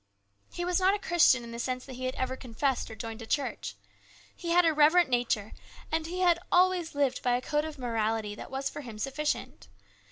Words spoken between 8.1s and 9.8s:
that was for him sufficient.